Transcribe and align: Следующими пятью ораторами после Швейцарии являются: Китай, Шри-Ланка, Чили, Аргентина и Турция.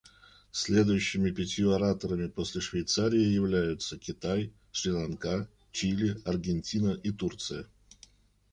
Следующими 0.51 1.29
пятью 1.29 1.73
ораторами 1.73 2.27
после 2.27 2.59
Швейцарии 2.59 3.19
являются: 3.21 3.99
Китай, 3.99 4.51
Шри-Ланка, 4.71 5.47
Чили, 5.71 6.19
Аргентина 6.25 6.93
и 7.03 7.11
Турция. 7.11 7.67